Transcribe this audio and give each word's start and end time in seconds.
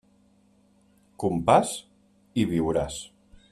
Compàs, 1.25 1.75
i 2.45 2.49
viuràs. 2.55 3.01